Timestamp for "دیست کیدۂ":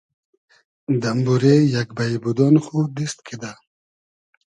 2.95-3.51